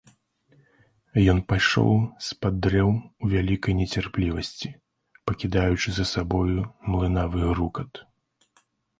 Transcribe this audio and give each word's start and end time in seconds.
Ён 1.31 1.39
пайшоў 1.51 1.89
з-пад 2.27 2.53
дрэў 2.65 2.87
у 2.95 3.25
вялікай 3.33 3.73
нецярплівасці, 3.81 4.67
пакідаючы 5.27 5.87
за 5.97 6.05
сабою 6.13 6.63
млынавы 6.95 7.39
грукат. 7.51 7.91